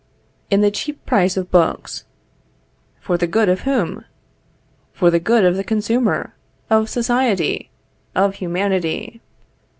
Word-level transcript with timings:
In 0.49 0.61
the 0.61 0.71
cheap 0.71 1.05
price 1.05 1.37
of 1.37 1.51
books. 1.51 2.05
For 2.99 3.19
the 3.19 3.27
good 3.27 3.49
of 3.49 3.61
whom? 3.69 4.03
For 4.93 5.11
the 5.11 5.19
good 5.19 5.45
of 5.45 5.55
the 5.57 5.63
consumer, 5.63 6.33
of 6.71 6.89
society, 6.89 7.69
of 8.15 8.33
humanity. 8.37 9.21